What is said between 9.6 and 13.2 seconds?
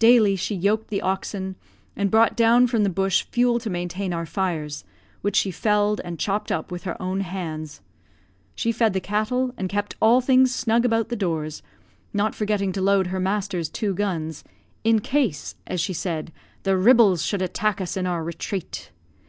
kept all things snug about the doors; not forgetting to load her